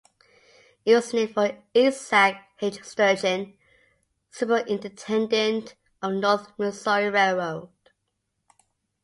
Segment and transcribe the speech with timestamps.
[0.83, 2.83] It was named for Isaac H.
[2.83, 3.55] Sturgeon,
[4.31, 7.69] superintendent of the North Missouri Railroad.